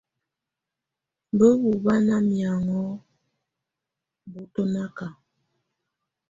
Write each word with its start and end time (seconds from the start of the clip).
Bǝ́bu 1.37 1.71
bá 1.83 1.95
ná 2.07 2.15
miaŋɔ 2.29 2.81
bɔtɔnaka. 4.31 5.07